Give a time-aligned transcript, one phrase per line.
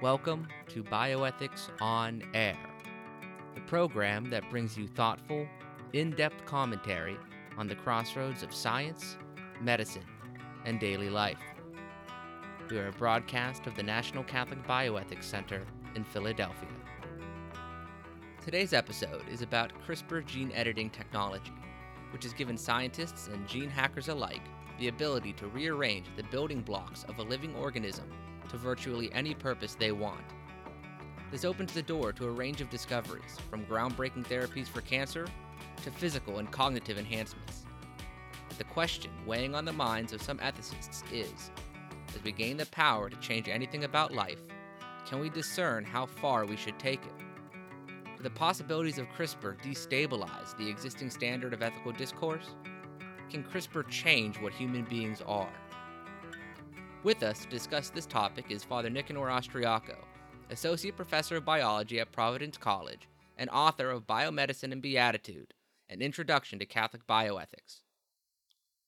[0.00, 2.56] Welcome to Bioethics on Air,
[3.56, 5.48] the program that brings you thoughtful,
[5.92, 7.16] in depth commentary
[7.56, 9.16] on the crossroads of science,
[9.60, 10.04] medicine,
[10.64, 11.40] and daily life.
[12.70, 15.64] We are a broadcast of the National Catholic Bioethics Center
[15.96, 16.68] in Philadelphia.
[18.40, 21.54] Today's episode is about CRISPR gene editing technology,
[22.12, 24.42] which has given scientists and gene hackers alike
[24.78, 28.08] the ability to rearrange the building blocks of a living organism
[28.48, 30.24] to virtually any purpose they want.
[31.30, 35.26] This opens the door to a range of discoveries, from groundbreaking therapies for cancer
[35.82, 37.64] to physical and cognitive enhancements.
[38.56, 41.50] The question weighing on the minds of some ethicists is
[42.14, 44.40] as we gain the power to change anything about life,
[45.06, 47.88] can we discern how far we should take it?
[48.16, 52.46] Do the possibilities of CRISPR destabilize the existing standard of ethical discourse?
[53.30, 55.52] Can CRISPR change what human beings are?
[57.04, 59.94] With us to discuss this topic is Father Nicanor Austriaco,
[60.50, 65.54] Associate Professor of Biology at Providence College and author of Biomedicine and Beatitude
[65.88, 67.82] An Introduction to Catholic Bioethics.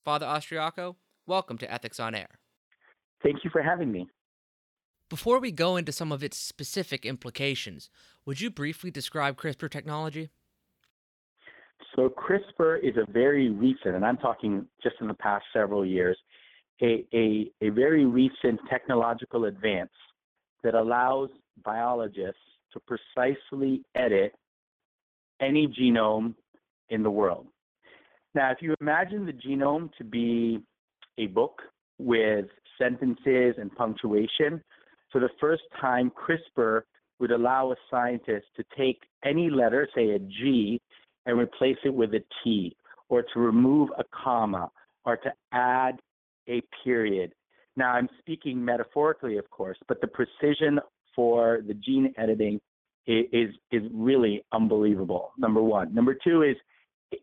[0.04, 0.96] Father Austriaco,
[1.28, 2.40] welcome to Ethics on Air.
[3.22, 4.08] Thank you for having me.
[5.08, 7.90] Before we go into some of its specific implications,
[8.26, 10.30] would you briefly describe CRISPR technology?
[11.94, 16.18] So CRISPR is a very recent, and I'm talking just in the past several years,
[16.82, 19.90] a, a, a very recent technological advance
[20.62, 21.30] that allows
[21.64, 22.40] biologists
[22.72, 24.32] to precisely edit
[25.40, 26.34] any genome
[26.90, 27.46] in the world.
[28.34, 30.60] Now, if you imagine the genome to be
[31.18, 31.62] a book
[31.98, 32.46] with
[32.78, 34.62] sentences and punctuation,
[35.10, 36.82] for the first time, CRISPR
[37.18, 40.80] would allow a scientist to take any letter, say a G,
[41.26, 42.76] and replace it with a T,
[43.08, 44.70] or to remove a comma,
[45.04, 46.00] or to add
[46.50, 47.32] a period.
[47.76, 50.80] Now, I'm speaking metaphorically, of course, but the precision
[51.14, 52.60] for the gene editing
[53.06, 55.94] is, is really unbelievable, number one.
[55.94, 56.56] Number two is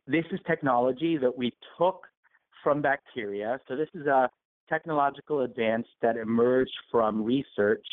[0.07, 2.05] this is technology that we took
[2.63, 3.59] from bacteria.
[3.67, 4.29] So this is a
[4.69, 7.85] technological advance that emerged from research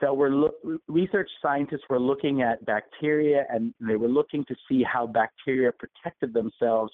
[0.00, 4.82] that were lo- research scientists were looking at bacteria and they were looking to see
[4.82, 6.92] how bacteria protected themselves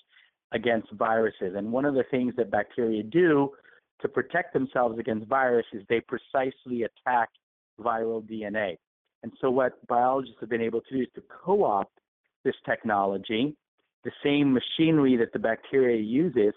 [0.53, 1.55] against viruses.
[1.57, 3.51] And one of the things that bacteria do
[4.01, 7.31] to protect themselves against viruses, they precisely attack
[7.81, 8.77] viral DNA.
[9.23, 11.99] And so what biologists have been able to do is to co-opt
[12.45, 13.56] this technology,
[14.05, 16.55] the same machinery that the bacteria uses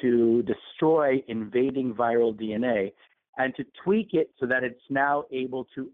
[0.00, 2.92] to destroy invading viral DNA
[3.38, 5.90] and to tweak it so that it's now able to,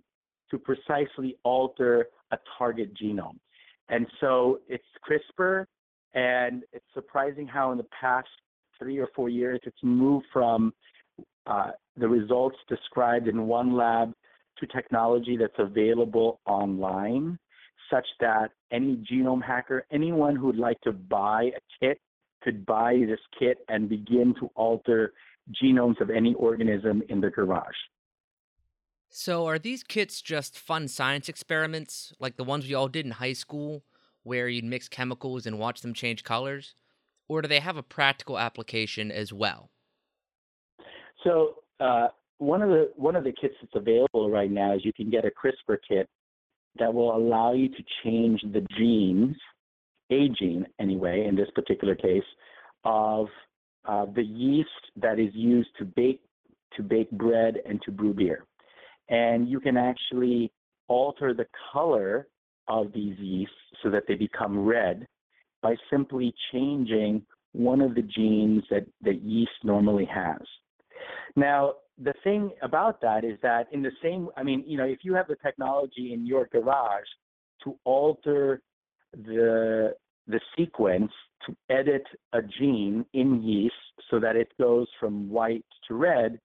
[0.51, 3.39] to precisely alter a target genome.
[3.89, 5.67] And so it's CRISPR,
[6.15, 8.29] and it's surprising how in the past
[8.79, 10.73] three or four years it's moved from
[11.47, 14.13] uh, the results described in one lab
[14.59, 17.39] to technology that's available online,
[17.91, 22.01] such that any genome hacker, anyone who would like to buy a kit,
[22.43, 25.13] could buy this kit and begin to alter
[25.63, 27.75] genomes of any organism in the garage.
[29.09, 33.13] So, are these kits just fun science experiments like the ones we all did in
[33.13, 33.83] high school,
[34.23, 36.75] where you'd mix chemicals and watch them change colors?
[37.29, 39.71] Or do they have a practical application as well?
[41.25, 44.93] So, uh, one of the one of the kits that's available right now is you
[44.93, 46.09] can get a CRISPR kit
[46.79, 49.37] that will allow you to change the genes,
[50.11, 52.25] a gene anyway, in this particular case,
[52.85, 53.29] of
[53.85, 56.21] uh, the yeast that is used to bake
[56.77, 58.45] to bake bread and to brew beer.
[59.09, 60.51] And you can actually
[60.89, 62.29] alter the color
[62.69, 65.07] of these yeasts so that they become red
[65.63, 70.41] by simply changing one of the genes that, that yeast normally has.
[71.37, 75.01] Now, the thing about that is that in the same, I mean, you know, if
[75.03, 77.07] you have the technology in your garage
[77.65, 78.63] to alter
[79.13, 79.95] the
[80.29, 81.11] the sequence
[81.47, 83.75] to edit a gene in yeast
[84.11, 86.39] so that it goes from white to red,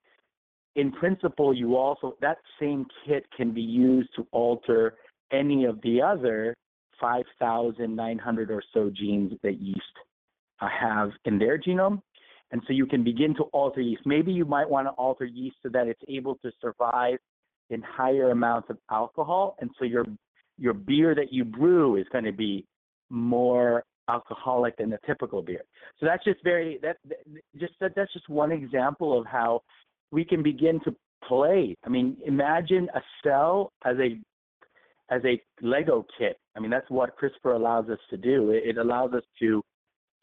[0.75, 4.96] in principle, you also, that same kit can be used to alter
[5.32, 6.56] any of the other
[7.00, 9.82] 5,900 or so genes that yeast
[10.62, 12.02] uh, have in their genome.
[12.52, 14.03] And so you can begin to alter yeast.
[14.06, 17.20] Maybe you might want to alter yeast so that it's able to survive
[17.70, 19.58] in higher amounts of alcohol.
[19.59, 20.06] And so your
[20.58, 22.66] your beer that you brew is going to be
[23.09, 25.62] more alcoholic than the typical beer.
[26.00, 26.97] So that's just very that
[27.59, 29.62] just that, that's just one example of how
[30.12, 30.96] we can begin to
[31.28, 31.76] play.
[31.85, 34.20] I mean, imagine a cell as a
[35.09, 36.40] as a Lego kit.
[36.56, 38.52] I mean, that's what CRISPR allows us to do.
[38.52, 39.64] It, allows us to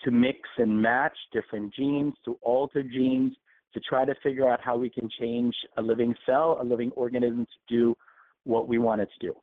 [0.03, 3.35] to mix and match different genes, to alter genes,
[3.73, 7.47] to try to figure out how we can change a living cell, a living organism
[7.47, 7.97] to do
[8.43, 9.35] what we want it to do.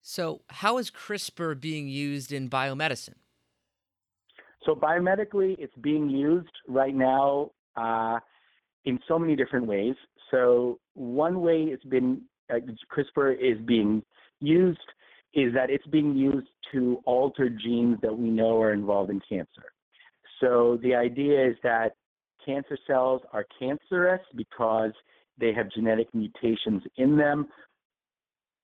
[0.00, 3.16] So, how is CRISPR being used in biomedicine?
[4.64, 8.18] So, biomedically, it's being used right now uh,
[8.84, 9.94] in so many different ways.
[10.30, 12.22] So, one way it's been
[12.52, 12.58] uh,
[12.92, 14.02] CRISPR is being
[14.40, 14.78] used
[15.34, 19.72] is that it's being used to alter genes that we know are involved in cancer.
[20.40, 21.94] So, the idea is that
[22.44, 24.92] cancer cells are cancerous because
[25.38, 27.46] they have genetic mutations in them.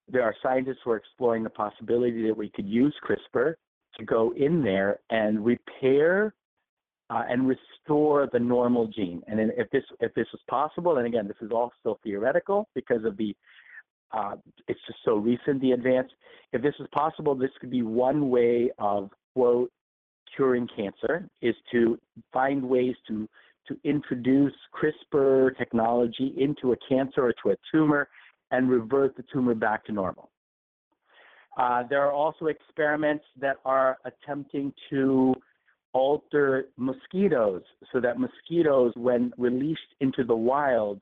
[0.07, 3.55] There are scientists who are exploring the possibility that we could use CRISPR
[3.97, 6.33] to go in there and repair
[7.09, 9.21] uh, and restore the normal gene.
[9.27, 13.05] And if this if this is possible, and again, this is all still theoretical because
[13.05, 13.35] of the
[14.11, 14.35] uh,
[14.67, 16.09] it's just so recent the advance.
[16.53, 19.71] If this is possible, this could be one way of quote
[20.35, 21.99] curing cancer is to
[22.33, 23.27] find ways to
[23.67, 28.07] to introduce CRISPR technology into a cancer or to a tumor
[28.51, 30.29] and revert the tumor back to normal.
[31.57, 35.33] Uh, there are also experiments that are attempting to
[35.93, 40.99] alter mosquitoes so that mosquitoes, when released into the wild,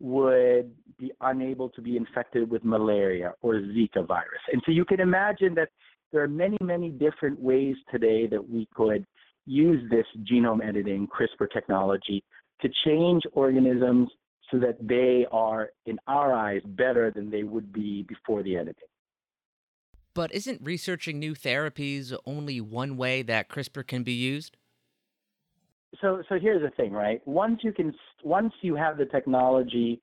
[0.00, 4.40] would be unable to be infected with malaria or Zika virus.
[4.52, 5.68] And so you can imagine that
[6.12, 9.06] there are many, many different ways today that we could
[9.46, 12.24] use this genome editing CRISPR technology
[12.62, 14.08] to change organisms
[14.50, 18.88] so that they are, in our eyes, better than they would be before the editing.
[20.12, 24.56] But isn't researching new therapies only one way that CRISPR can be used?
[26.00, 27.20] So, so here's the thing, right?
[27.26, 27.92] Once you can,
[28.22, 30.00] once you have the technology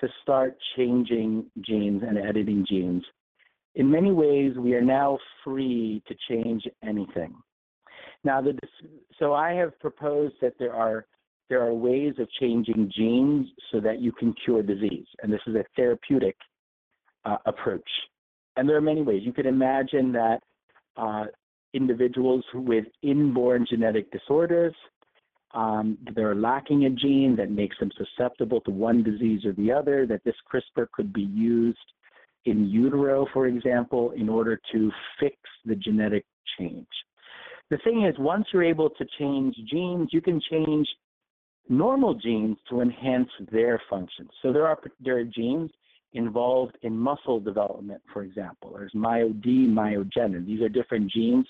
[0.00, 3.04] to start changing genes and editing genes,
[3.74, 7.34] in many ways we are now free to change anything.
[8.24, 8.58] Now, the,
[9.18, 11.06] so I have proposed that there are
[11.48, 15.54] there are ways of changing genes so that you can cure disease, and this is
[15.54, 16.36] a therapeutic
[17.24, 17.88] uh, approach.
[18.56, 19.22] And there are many ways.
[19.24, 20.40] You could imagine that
[20.96, 21.24] uh,
[21.72, 24.74] individuals with inborn genetic disorders,
[25.54, 30.06] um, they're lacking a gene that makes them susceptible to one disease or the other,
[30.06, 31.78] that this CRISPR could be used
[32.44, 36.24] in utero, for example, in order to fix the genetic
[36.58, 36.86] change.
[37.70, 40.88] The thing is, once you're able to change genes, you can change
[41.68, 44.28] normal genes to enhance their function.
[44.42, 45.70] So there are there are genes
[46.14, 48.72] involved in muscle development, for example.
[48.74, 50.46] There's MyoD, myogenin.
[50.46, 51.46] These are different genes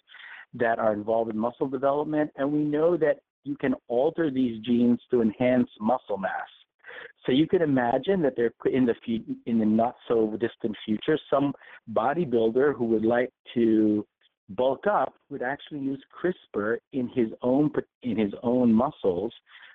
[0.55, 5.00] that are involved in muscle development, and we know that you can alter these genes
[5.11, 6.49] to enhance muscle mass.
[7.25, 8.95] So you can imagine that there in the
[9.47, 11.53] in the not so distant future, some
[11.93, 14.06] bodybuilder who would like to
[14.50, 17.71] bulk up would actually use CRISPR in his own
[18.03, 19.33] in his own muscles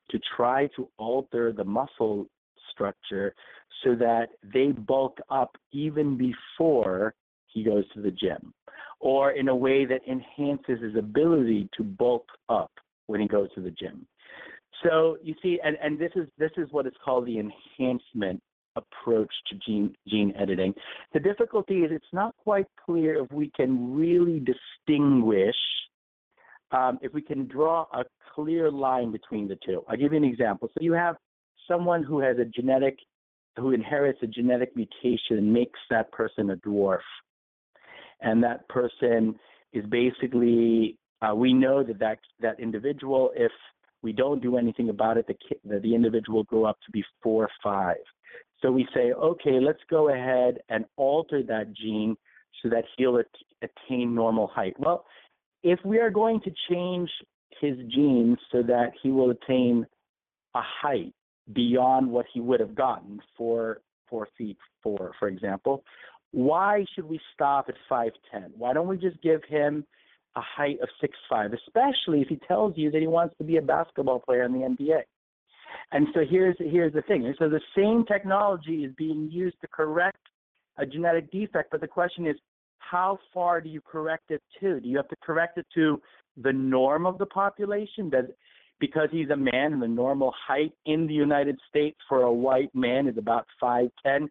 [0.09, 2.27] to try to alter the muscle
[2.71, 3.33] structure
[3.83, 7.13] so that they bulk up even before
[7.47, 8.53] he goes to the gym
[8.99, 12.71] or in a way that enhances his ability to bulk up
[13.07, 14.05] when he goes to the gym.
[14.83, 18.41] So you see, and, and this is this is what is called the enhancement
[18.75, 20.73] approach to gene gene editing.
[21.13, 25.55] The difficulty is it's not quite clear if we can really distinguish
[26.71, 28.03] um, if we can draw a
[28.33, 29.83] clear line between the two.
[29.87, 30.69] I'll give you an example.
[30.73, 31.15] So you have
[31.67, 32.97] someone who has a genetic
[33.57, 36.97] who inherits a genetic mutation and makes that person a dwarf.
[38.21, 39.35] And that person
[39.73, 43.51] is basically uh, we know that, that that individual, if
[44.01, 47.03] we don't do anything about it, the, the, the individual will grow up to be
[47.21, 48.03] four or five.
[48.61, 52.15] So we say, okay, let's go ahead and alter that gene
[52.61, 53.21] so that he'll
[53.61, 54.75] attain normal height.
[54.79, 55.05] Well,
[55.63, 57.09] if we are going to change
[57.61, 59.85] his genes so that he will attain
[60.55, 61.13] a height
[61.53, 65.83] beyond what he would have gotten for four feet four, for example,
[66.31, 68.11] why should we stop at 5'10?
[68.57, 69.85] Why don't we just give him
[70.35, 73.57] a height of six five, especially if he tells you that he wants to be
[73.57, 75.01] a basketball player in the NBA?
[75.91, 77.33] And so here's here's the thing.
[77.37, 80.17] So the same technology is being used to correct
[80.77, 82.35] a genetic defect, but the question is,
[82.79, 84.79] how far do you correct it to?
[84.79, 86.01] Do you have to correct it to
[86.41, 88.09] the norm of the population?
[88.09, 88.33] That
[88.79, 92.73] because he's a man and the normal height in the United States for a white
[92.73, 94.29] man is about five ten,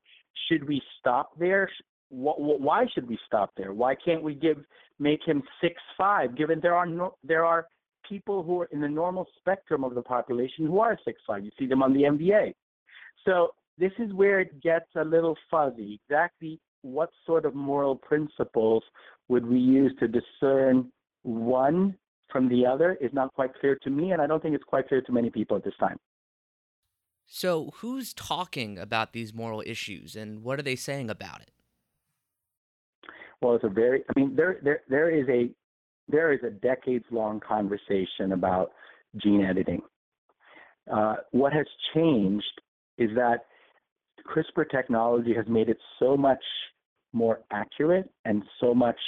[0.48, 1.70] should we stop there?
[2.10, 3.72] Why should we stop there?
[3.72, 4.58] Why can't we give
[5.02, 6.36] make him six five?
[6.36, 7.66] Given there are no, there are
[8.08, 11.44] people who are in the normal spectrum of the population who are six five.
[11.44, 12.54] You see them on the NBA.
[13.24, 16.00] So this is where it gets a little fuzzy.
[16.04, 18.82] Exactly what sort of moral principles
[19.28, 20.90] would we use to discern
[21.22, 21.96] one
[22.30, 24.88] from the other is not quite clear to me, and I don't think it's quite
[24.88, 25.98] clear to many people at this time.
[27.26, 31.50] So, who's talking about these moral issues and what are they saying about it?
[33.42, 35.50] Well, it's a very, I mean, there, there, there is a,
[36.08, 38.70] there is a decades long conversation about
[39.16, 39.82] gene editing.
[40.90, 42.60] Uh, what has changed
[42.98, 43.46] is that
[44.24, 46.42] CRISPR technology has made it so much
[47.12, 48.98] more accurate and so much,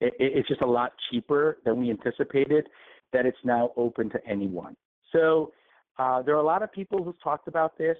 [0.00, 2.68] it, it's just a lot cheaper than we anticipated
[3.14, 4.76] that it's now open to anyone.
[5.10, 5.52] So
[5.98, 7.96] uh, there are a lot of people who've talked about this.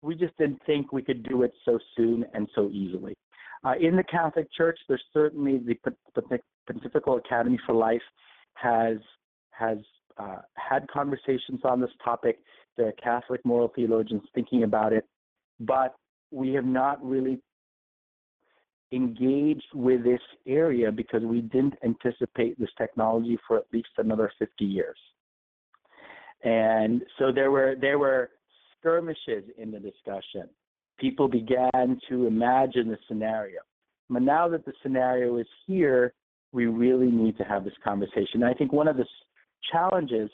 [0.00, 3.14] We just didn't think we could do it so soon and so easily.
[3.64, 5.76] Uh, in the Catholic Church, there's certainly the
[6.66, 8.02] Pontifical Academy for Life
[8.54, 8.98] has
[9.50, 9.78] has
[10.18, 12.38] uh, had conversations on this topic.
[12.78, 15.04] Are Catholic moral theologians thinking about it,
[15.60, 15.94] but
[16.30, 17.38] we have not really
[18.92, 24.64] engaged with this area because we didn't anticipate this technology for at least another 50
[24.64, 24.96] years.
[26.44, 28.30] And so there were there were
[28.78, 30.48] skirmishes in the discussion.
[31.02, 33.58] People began to imagine the scenario.
[34.08, 36.14] But now that the scenario is here,
[36.52, 38.34] we really need to have this conversation.
[38.42, 39.06] And I think one of the
[39.72, 40.30] challenges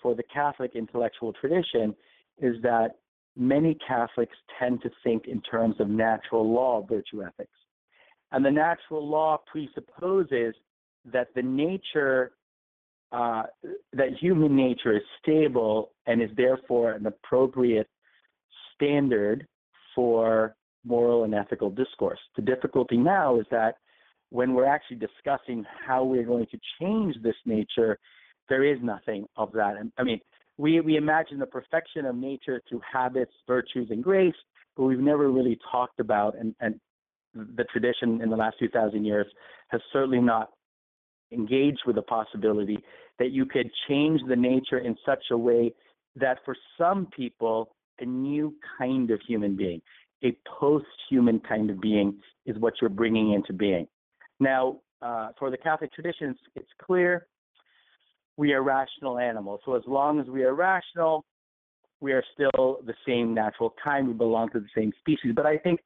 [0.00, 1.92] for the Catholic intellectual tradition
[2.38, 2.90] is that
[3.36, 7.50] many Catholics tend to think in terms of natural law virtue ethics.
[8.30, 10.54] And the natural law presupposes
[11.12, 12.32] that the nature
[13.12, 13.44] uh,
[13.92, 17.88] that human nature is stable and is therefore an appropriate
[18.74, 19.46] standard
[19.96, 22.20] for moral and ethical discourse.
[22.36, 23.78] The difficulty now is that
[24.30, 27.98] when we're actually discussing how we're going to change this nature,
[28.48, 29.74] there is nothing of that.
[29.98, 30.20] I mean,
[30.58, 34.34] we, we imagine the perfection of nature through habits, virtues, and grace,
[34.76, 36.78] but we've never really talked about, and, and
[37.34, 39.26] the tradition in the last 2,000 years
[39.68, 40.50] has certainly not
[41.32, 42.78] engaged with the possibility
[43.18, 45.74] that you could change the nature in such a way
[46.14, 49.80] that for some people, a new kind of human being,
[50.24, 53.86] a post human kind of being, is what you're bringing into being.
[54.40, 57.26] Now, uh, for the Catholic traditions, it's clear
[58.36, 59.60] we are rational animals.
[59.64, 61.24] So as long as we are rational,
[62.00, 64.06] we are still the same natural kind.
[64.06, 65.32] We belong to the same species.
[65.34, 65.80] But I think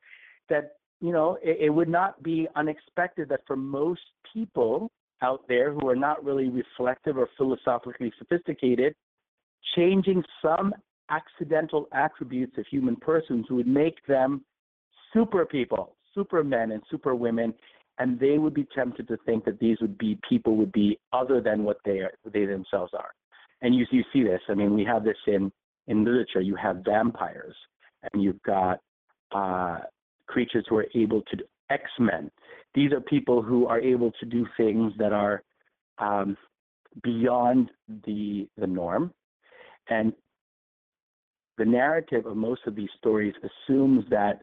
[0.49, 4.01] that you know it, it would not be unexpected that for most
[4.33, 4.91] people,
[5.23, 8.95] out there who are not really reflective or philosophically sophisticated,
[9.77, 10.73] changing some
[11.11, 14.45] accidental attributes of human persons would make them
[15.13, 17.53] super people, supermen and super women,
[17.99, 21.41] and they would be tempted to think that these would be people would be other
[21.41, 23.11] than what they are, they themselves are.
[23.63, 24.41] And you, you see this.
[24.49, 25.53] I mean, we have this in
[25.87, 26.41] in literature.
[26.41, 27.55] You have vampires,
[28.13, 28.81] and you've got
[29.33, 29.81] uh,
[30.27, 31.37] creatures who are able to
[31.69, 32.31] X Men.
[32.75, 35.43] These are people who are able to do things that are
[35.99, 36.37] um,
[37.03, 37.71] beyond
[38.07, 39.13] the the norm,
[39.89, 40.13] and
[41.61, 44.41] the narrative of most of these stories assumes that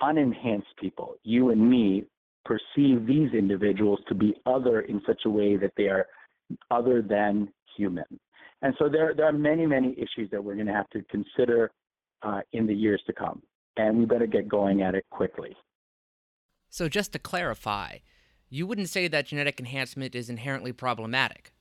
[0.00, 2.04] unenhanced people, you and me,
[2.44, 6.06] perceive these individuals to be other in such a way that they are
[6.70, 8.04] other than human.
[8.62, 11.72] And so there, there are many, many issues that we're going to have to consider
[12.22, 13.42] uh, in the years to come.
[13.76, 15.56] And we better get going at it quickly.
[16.68, 17.98] So, just to clarify,
[18.48, 21.52] you wouldn't say that genetic enhancement is inherently problematic.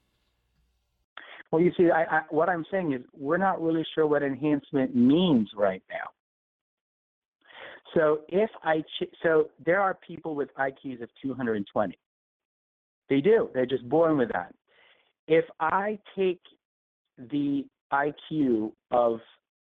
[1.54, 4.96] Well, you see, I, I, what I'm saying is we're not really sure what enhancement
[4.96, 6.10] means right now.
[7.94, 11.96] So if I ch- so there are people with IQs of 220.
[13.08, 13.52] They do.
[13.54, 14.56] They're just born with that.
[15.28, 16.42] If I take
[17.20, 19.20] the IQ of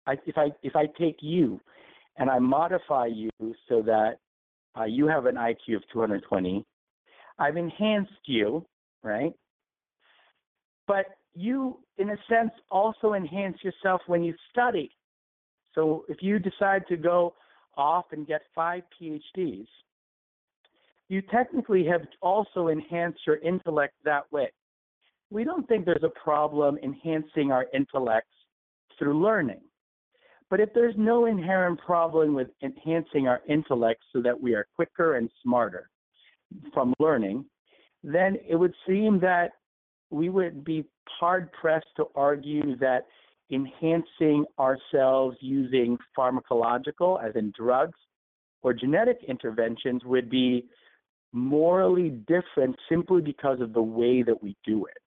[0.08, 1.60] if I if I take you
[2.16, 3.30] and I modify you
[3.68, 4.14] so that
[4.80, 6.66] uh, you have an IQ of 220.
[7.38, 8.66] I've enhanced you,
[9.04, 9.34] right?
[10.88, 14.92] But you, in a sense, also enhance yourself when you study.
[15.74, 17.34] So if you decide to go
[17.78, 19.68] off and get five PhDs,
[21.08, 24.52] you technically have also enhanced your intellect that way.
[25.30, 28.34] We don't think there's a problem enhancing our intellects
[28.98, 29.62] through learning.
[30.50, 35.16] But if there's no inherent problem with enhancing our intellect so that we are quicker
[35.16, 35.90] and smarter
[36.74, 37.46] from learning,
[38.04, 39.52] then it would seem that
[40.12, 43.08] we would be hard pressed to argue that
[43.52, 47.98] enhancing ourselves using pharmacological, as in drugs,
[48.62, 50.66] or genetic interventions would be
[51.34, 54.98] morally different simply because of the way that we do it.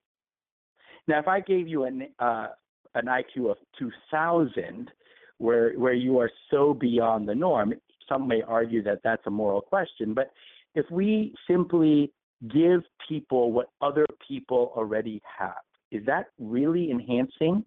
[1.07, 2.47] Now, if I gave you an, uh,
[2.95, 4.91] an IQ of 2000,
[5.37, 7.73] where where you are so beyond the norm.
[8.07, 10.31] Some may argue that that's a moral question, but
[10.75, 12.11] if we simply
[12.53, 15.55] give people what other people already have,
[15.91, 17.63] is that really enhancing,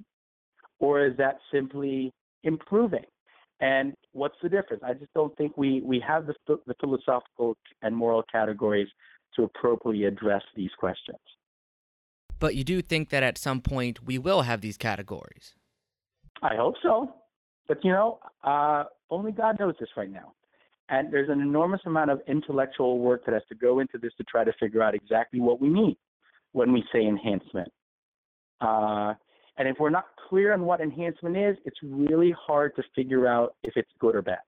[0.78, 2.12] or is that simply
[2.44, 3.04] improving.
[3.60, 4.82] And what's the difference?
[4.87, 8.88] I just don't think we, we have the, the philosophical and moral categories
[9.34, 11.18] to appropriately address these questions.
[12.38, 15.54] But you do think that at some point we will have these categories?
[16.40, 17.12] I hope so.
[17.66, 20.32] But you know, uh, only God knows this right now.
[20.90, 24.25] And there's an enormous amount of intellectual work that has to go into this to
[24.25, 25.97] try to figure out exactly what we mean
[26.52, 27.71] when we say enhancement.
[28.61, 29.14] Uh,
[29.59, 33.54] and if we're not clear on what enhancement is, it's really hard to figure out
[33.64, 34.38] if it's good or bad.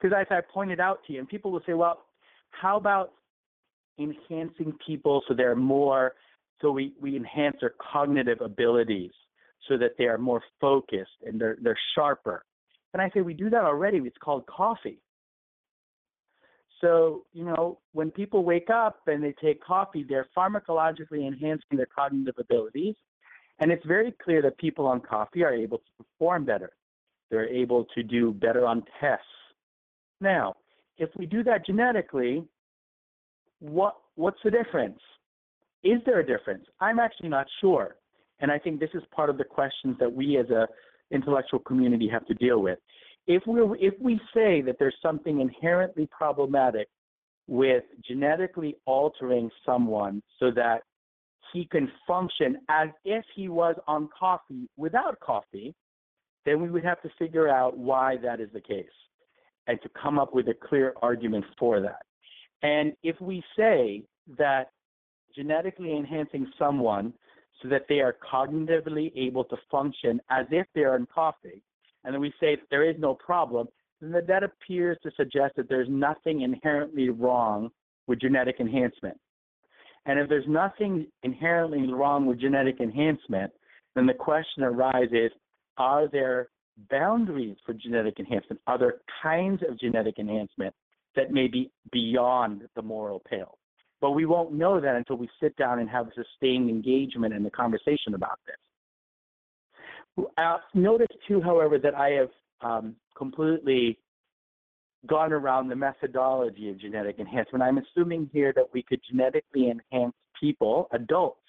[0.00, 2.04] Because as I pointed out to you, and people will say, well,
[2.50, 3.12] how about
[3.98, 6.14] enhancing people so they're more,
[6.60, 9.10] so we, we enhance their cognitive abilities
[9.68, 12.44] so that they are more focused and they're, they're sharper.
[12.92, 13.98] And I say, we do that already.
[13.98, 15.00] It's called coffee.
[16.80, 21.86] So, you know, when people wake up and they take coffee, they're pharmacologically enhancing their
[21.86, 22.94] cognitive abilities.
[23.58, 26.70] And it's very clear that people on coffee are able to perform better.
[27.30, 29.24] They're able to do better on tests.
[30.20, 30.54] Now,
[30.96, 32.44] if we do that genetically,
[33.60, 35.00] what what's the difference?
[35.82, 36.64] Is there a difference?
[36.80, 37.96] I'm actually not sure.
[38.40, 40.68] And I think this is part of the questions that we as a
[41.10, 42.78] intellectual community have to deal with.
[43.28, 46.88] If we if we say that there's something inherently problematic
[47.46, 50.82] with genetically altering someone so that
[51.52, 55.74] he can function as if he was on coffee without coffee,
[56.46, 58.86] then we would have to figure out why that is the case
[59.66, 62.02] and to come up with a clear argument for that.
[62.62, 64.04] And if we say
[64.38, 64.70] that
[65.34, 67.12] genetically enhancing someone
[67.62, 71.62] so that they are cognitively able to function as if they're on coffee,
[72.08, 73.68] and then we say there is no problem,
[74.00, 77.68] then that appears to suggest that there's nothing inherently wrong
[78.06, 79.14] with genetic enhancement.
[80.06, 83.52] And if there's nothing inherently wrong with genetic enhancement,
[83.94, 85.32] then the question arises
[85.76, 86.48] are there
[86.90, 88.58] boundaries for genetic enhancement?
[88.66, 90.74] Are there kinds of genetic enhancement
[91.14, 93.58] that may be beyond the moral pale?
[94.00, 97.42] But we won't know that until we sit down and have a sustained engagement in
[97.42, 98.56] the conversation about this.
[100.36, 103.98] Uh, notice too, however, that I have um, completely
[105.06, 107.62] gone around the methodology of genetic enhancement.
[107.62, 111.40] I'm assuming here that we could genetically enhance people, adults.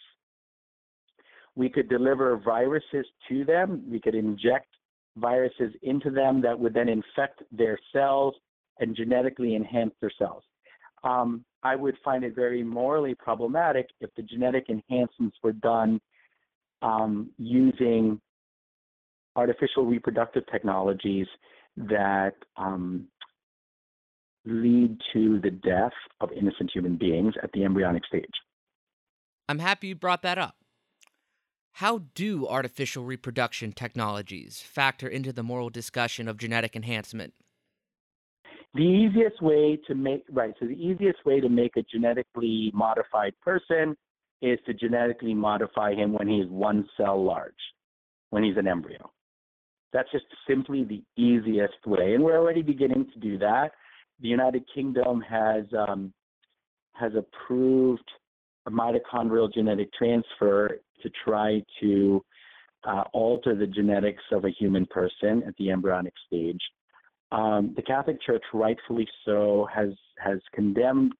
[1.55, 3.84] We could deliver viruses to them.
[3.89, 4.67] We could inject
[5.17, 8.36] viruses into them that would then infect their cells
[8.79, 10.43] and genetically enhance their cells.
[11.03, 15.99] Um, I would find it very morally problematic if the genetic enhancements were done
[16.82, 18.21] um, using
[19.35, 21.27] artificial reproductive technologies
[21.77, 23.07] that um,
[24.45, 28.25] lead to the death of innocent human beings at the embryonic stage.
[29.47, 30.55] I'm happy you brought that up.
[31.73, 37.33] How do artificial reproduction technologies factor into the moral discussion of genetic enhancement?
[38.75, 43.33] The easiest way to make right, so the easiest way to make a genetically modified
[43.41, 43.95] person
[44.41, 47.53] is to genetically modify him when he's one cell large,
[48.29, 49.11] when he's an embryo.
[49.91, 53.71] That's just simply the easiest way, and we're already beginning to do that
[54.21, 56.13] the United Kingdom has um,
[56.93, 58.10] has approved
[58.65, 62.23] a mitochondrial genetic transfer to try to
[62.84, 66.62] uh, alter the genetics of a human person at the embryonic stage.
[67.32, 71.13] Um, the Catholic Church, rightfully so, has has condemned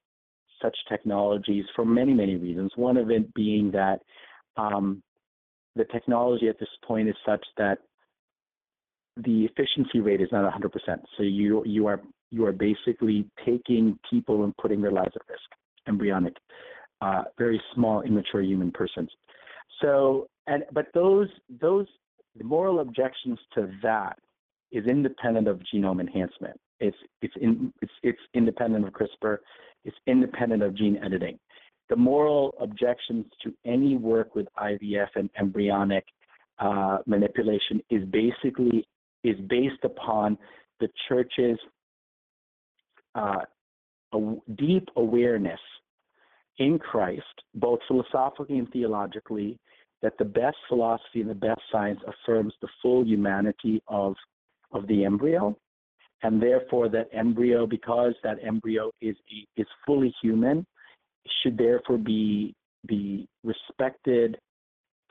[0.62, 2.72] such technologies for many many reasons.
[2.76, 4.00] One of it being that
[4.58, 5.02] um,
[5.76, 7.80] the technology at this point is such that
[9.24, 10.72] the efficiency rate is not 100%.
[11.18, 12.02] So you you are
[12.32, 15.50] you are basically taking people and putting their lives at risk,
[15.88, 16.36] embryonic,
[17.02, 19.10] uh, very small, immature human persons.
[19.82, 21.28] So, and but those
[21.62, 21.88] those
[22.38, 24.18] the moral objections to that
[24.72, 26.60] is independent of genome enhancement.
[26.80, 29.38] It's it's in, it's it's independent of CRISPR.
[29.86, 31.40] It's independent of gene editing.
[31.90, 36.06] The moral objections to any work with IVF and embryonic
[36.60, 38.88] uh, manipulation is basically
[39.24, 40.38] is based upon
[40.80, 41.58] the church's
[43.16, 43.42] uh,
[44.58, 45.60] deep awareness
[46.58, 47.24] in Christ,
[47.56, 49.58] both philosophically and theologically,
[50.02, 54.16] that the best philosophy and the best science affirms the full humanity of
[54.72, 55.58] of the embryo,
[56.22, 59.16] and therefore that embryo, because that embryo is
[59.58, 60.66] is fully human,
[61.42, 62.54] should therefore be
[62.86, 64.38] be respected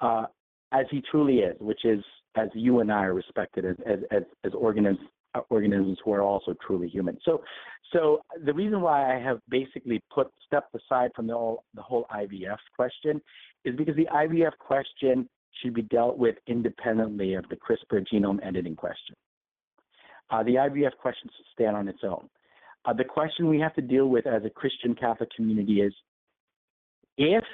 [0.00, 0.26] uh,
[0.72, 2.02] as he truly is, which is
[2.36, 6.22] as you and I are respected as as as, as organisms uh, organisms who are
[6.22, 7.18] also truly human.
[7.22, 7.42] So,
[7.92, 12.06] so the reason why I have basically put stepped aside from the whole the whole
[12.14, 13.20] IVF question
[13.64, 15.28] is because the IVF question
[15.60, 19.14] should be dealt with independently of the CRISPR genome editing question.
[20.30, 22.28] Uh, the IVF question should stand on its own.
[22.84, 25.92] Uh, the question we have to deal with as a Christian Catholic community is
[27.16, 27.44] if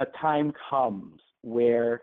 [0.00, 2.02] a time comes where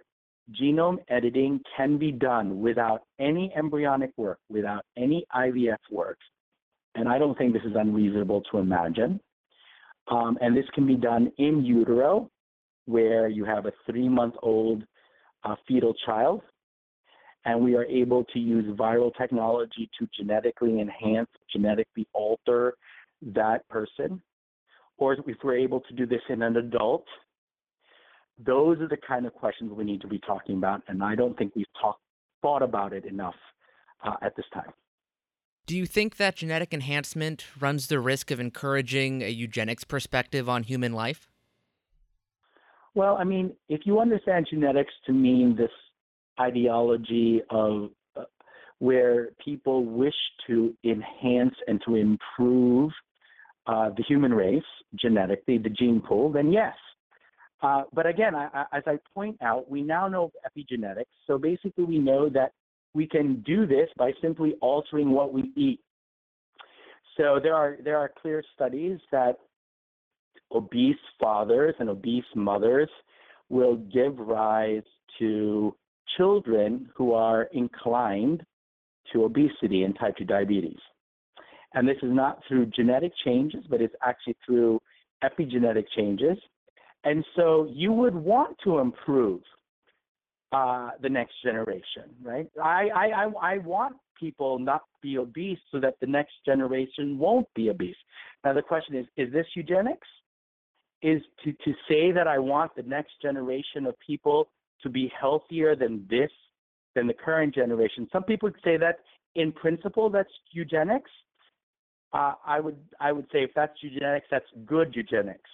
[0.62, 6.18] genome editing can be done without any embryonic work, without any IVF work,
[6.96, 9.20] and I don't think this is unreasonable to imagine.
[10.10, 12.30] Um, and this can be done in utero,
[12.86, 14.84] where you have a three month old
[15.44, 16.42] uh, fetal child,
[17.46, 22.74] and we are able to use viral technology to genetically enhance, genetically alter
[23.22, 24.22] that person.
[24.98, 27.06] Or if we're able to do this in an adult,
[28.46, 31.38] those are the kind of questions we need to be talking about, and I don't
[31.38, 32.02] think we've talked
[32.42, 33.36] thought about it enough
[34.04, 34.72] uh, at this time.
[35.66, 40.64] Do you think that genetic enhancement runs the risk of encouraging a eugenics perspective on
[40.64, 41.28] human life?
[42.96, 45.70] Well, I mean, if you understand genetics to mean this
[46.40, 48.24] ideology of uh,
[48.80, 50.16] where people wish
[50.48, 52.92] to enhance and to improve
[53.68, 54.64] uh, the human race
[54.96, 56.74] genetically, the gene pool, then yes.
[57.62, 61.06] Uh, but again, I, I, as I point out, we now know epigenetics.
[61.28, 62.54] So basically, we know that
[62.94, 65.80] we can do this by simply altering what we eat.
[67.18, 69.38] So there are there are clear studies that
[70.52, 72.90] obese fathers and obese mothers
[73.50, 74.84] will give rise
[75.20, 75.76] to
[76.18, 78.44] children who are inclined
[79.12, 80.80] to obesity and type 2 diabetes.
[81.74, 84.80] And this is not through genetic changes, but it's actually through
[85.24, 86.38] epigenetic changes.
[87.04, 89.42] And so you would want to improve
[90.52, 92.50] uh, the next generation, right?
[92.62, 97.18] I, I, I, I want people not to be obese so that the next generation
[97.18, 97.96] won't be obese.
[98.44, 100.08] Now the question is, is this eugenics?
[101.02, 104.50] Is to, to say that I want the next generation of people
[104.84, 106.32] to be healthier than this,
[106.94, 108.10] than the current generation.
[108.12, 109.00] Some people would say that
[109.36, 111.12] in principle that's eugenics.
[112.12, 115.50] Uh, I would I would say if that's eugenics, that's good eugenics.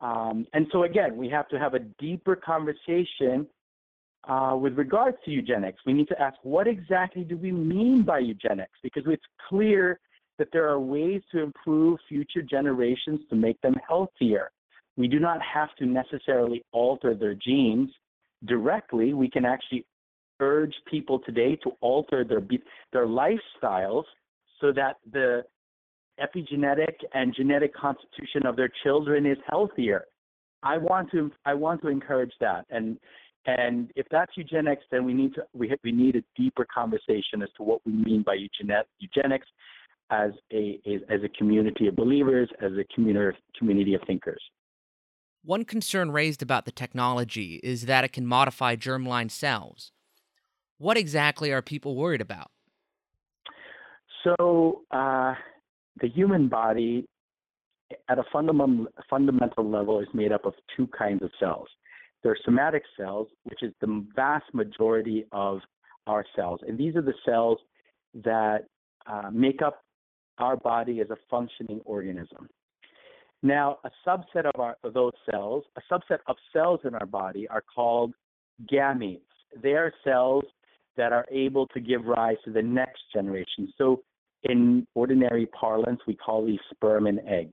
[0.00, 3.46] Um, and so again, we have to have a deeper conversation
[4.28, 5.80] uh, with regards to eugenics.
[5.86, 8.78] We need to ask what exactly do we mean by eugenics?
[8.82, 10.00] Because it's clear
[10.38, 14.50] that there are ways to improve future generations to make them healthier.
[14.96, 17.90] We do not have to necessarily alter their genes
[18.44, 19.84] directly, we can actually
[20.40, 22.42] urge people today to alter their
[22.92, 24.04] their lifestyles
[24.60, 25.44] so that the
[26.20, 30.04] epigenetic and genetic constitution of their children is healthier.
[30.62, 32.98] I want to I want to encourage that and
[33.46, 37.48] and if that's eugenics, then we need to we we need a deeper conversation as
[37.56, 38.36] to what we mean by
[38.98, 39.46] eugenics
[40.10, 44.42] as a as a community of believers, as a community community of thinkers.
[45.44, 49.92] One concern raised about the technology is that it can modify germline cells.
[50.78, 52.50] What exactly are people worried about?
[54.24, 55.34] So, uh,
[56.00, 57.06] the human body,
[58.08, 61.68] at a fundamental, fundamental level, is made up of two kinds of cells.
[62.22, 65.60] There are somatic cells, which is the vast majority of
[66.06, 66.60] our cells.
[66.66, 67.58] And these are the cells
[68.24, 68.64] that
[69.06, 69.84] uh, make up
[70.38, 72.48] our body as a functioning organism.
[73.42, 77.46] Now, a subset of, our, of those cells, a subset of cells in our body
[77.48, 78.12] are called
[78.72, 79.20] gametes.
[79.62, 80.44] They are cells
[80.96, 83.72] that are able to give rise to the next generation.
[83.78, 84.02] So,
[84.48, 87.52] in ordinary parlance, we call these sperm and egg.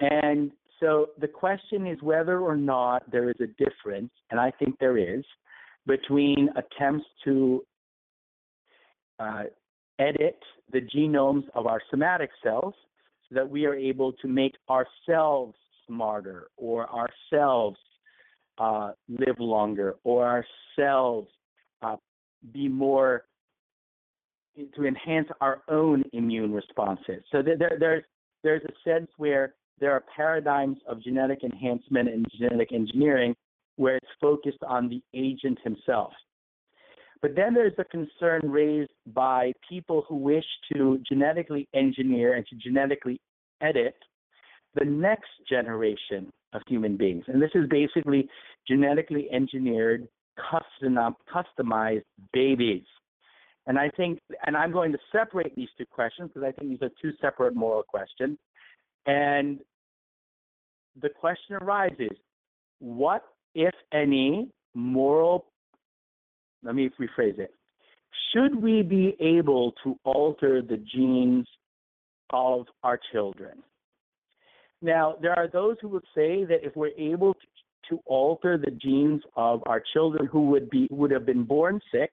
[0.00, 4.78] And so the question is whether or not there is a difference, and I think
[4.78, 5.24] there is,
[5.86, 7.64] between attempts to
[9.18, 9.44] uh,
[9.98, 10.38] edit
[10.72, 12.74] the genomes of our somatic cells
[13.28, 15.54] so that we are able to make ourselves
[15.86, 17.78] smarter or ourselves
[18.58, 20.44] uh, live longer or
[20.78, 21.28] ourselves
[21.82, 21.96] uh,
[22.52, 23.24] be more
[24.74, 27.22] to enhance our own immune responses.
[27.30, 28.04] So there, there's
[28.42, 33.34] there's a sense where there are paradigms of genetic enhancement and genetic engineering
[33.76, 36.12] where it's focused on the agent himself.
[37.20, 42.56] But then there's a concern raised by people who wish to genetically engineer and to
[42.56, 43.20] genetically
[43.60, 43.96] edit
[44.74, 47.24] the next generation of human beings.
[47.26, 48.28] And this is basically
[48.66, 50.96] genetically engineered, custom,
[51.32, 52.84] customized babies.
[53.68, 56.82] And I think, and I'm going to separate these two questions because I think these
[56.82, 58.38] are two separate moral questions.
[59.06, 59.60] And
[61.00, 62.16] the question arises
[62.80, 63.22] what,
[63.54, 65.46] if any, moral
[66.62, 67.52] let me rephrase it.
[68.32, 71.46] Should we be able to alter the genes
[72.30, 73.62] of our children?
[74.82, 77.34] Now, there are those who would say that if we're able
[77.88, 82.10] to alter the genes of our children who would be would have been born sick,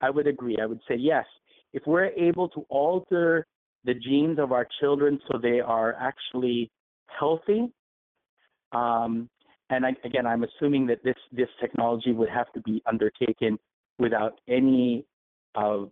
[0.00, 0.58] I would agree.
[0.60, 1.24] I would say yes.
[1.72, 3.46] If we're able to alter
[3.84, 6.70] the genes of our children so they are actually
[7.06, 7.72] healthy,
[8.72, 9.28] um,
[9.70, 13.58] and I, again, I'm assuming that this this technology would have to be undertaken
[13.98, 15.04] without any
[15.54, 15.84] uh,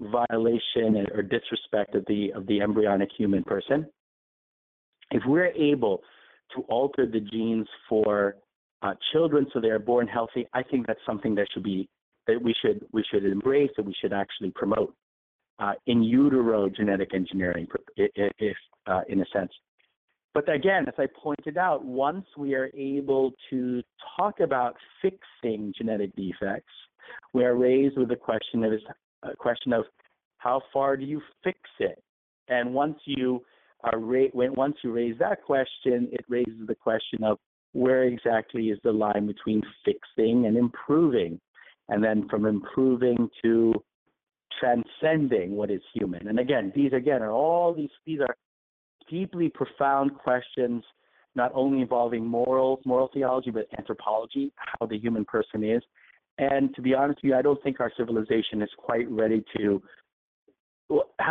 [0.00, 3.86] violation or disrespect of the of the embryonic human person.
[5.10, 6.02] If we're able
[6.54, 8.36] to alter the genes for
[8.82, 11.88] uh, children so they are born healthy, I think that's something that should be
[12.26, 14.94] that we should we should embrace and we should actually promote
[15.58, 18.56] uh, in utero genetic engineering, if
[18.86, 19.52] uh, in a sense.
[20.34, 23.82] But again, as I pointed out, once we are able to
[24.16, 26.72] talk about fixing genetic defects,
[27.34, 28.72] we are raised with the question of
[29.22, 29.84] a question of
[30.38, 32.02] how far do you fix it?
[32.48, 33.42] And once you
[33.84, 37.38] are ra- when, once you raise that question, it raises the question of
[37.72, 41.40] where exactly is the line between fixing and improving,
[41.92, 43.74] and then from improving to
[44.58, 46.26] transcending what is human.
[46.26, 48.34] And again, these again are all these these are
[49.10, 50.82] deeply profound questions,
[51.34, 55.82] not only involving morals, moral theology, but anthropology, how the human person is.
[56.38, 59.82] And to be honest with you, I don't think our civilization is quite ready to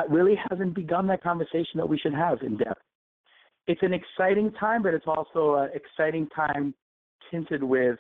[0.10, 2.82] really hasn't begun that conversation that we should have in depth.
[3.68, 6.76] It's an exciting time, but it's also an exciting time
[7.32, 7.98] tinted with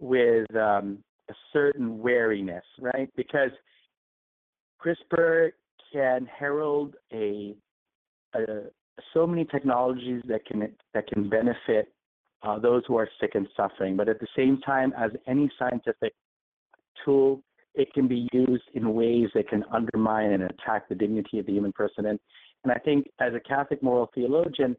[0.00, 3.10] with um, a certain wariness, right?
[3.16, 3.50] Because
[4.80, 5.50] CRISPR
[5.92, 7.54] can herald a,
[8.34, 8.44] a
[9.12, 11.92] so many technologies that can that can benefit
[12.42, 16.14] uh, those who are sick and suffering, but at the same time, as any scientific
[17.04, 17.42] tool,
[17.74, 21.52] it can be used in ways that can undermine and attack the dignity of the
[21.52, 22.06] human person.
[22.06, 22.18] And,
[22.64, 24.76] and I think as a Catholic moral theologian,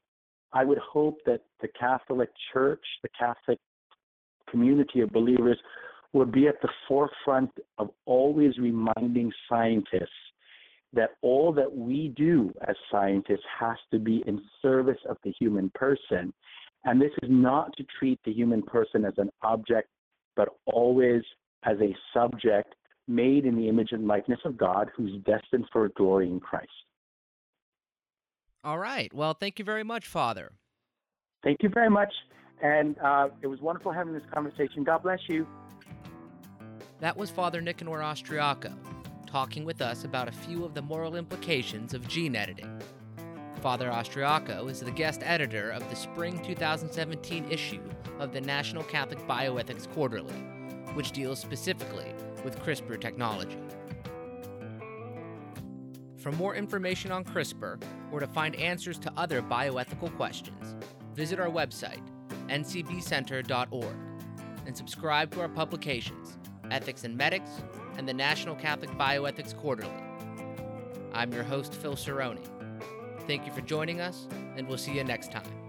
[0.53, 3.59] I would hope that the Catholic Church, the Catholic
[4.49, 5.57] community of believers,
[6.13, 10.09] would be at the forefront of always reminding scientists
[10.93, 15.69] that all that we do as scientists has to be in service of the human
[15.75, 16.33] person.
[16.85, 19.89] And this is not to treat the human person as an object,
[20.35, 21.23] but always
[21.63, 22.73] as a subject
[23.07, 26.69] made in the image and likeness of God who's destined for glory in Christ.
[28.63, 29.13] All right.
[29.13, 30.51] Well, thank you very much, Father.
[31.43, 32.13] Thank you very much.
[32.61, 34.83] And uh, it was wonderful having this conversation.
[34.83, 35.45] God bless you.
[36.99, 38.73] That was Father Nicanor Austriaco
[39.27, 42.81] talking with us about a few of the moral implications of gene editing.
[43.61, 47.81] Father Austriaco is the guest editor of the spring 2017 issue
[48.19, 50.33] of the National Catholic Bioethics Quarterly,
[50.93, 53.59] which deals specifically with CRISPR technology.
[56.15, 57.81] For more information on CRISPR
[58.11, 60.75] or to find answers to other bioethical questions,
[61.13, 62.01] visit our website,
[62.47, 63.95] ncbcenter.org,
[64.65, 66.36] and subscribe to our publications,
[66.71, 67.49] Ethics and Medics
[67.97, 69.91] and the National Catholic Bioethics Quarterly.
[71.13, 72.39] I'm your host, Phil Cerrone.
[73.25, 75.66] Thank you for joining us, and we'll see you next time.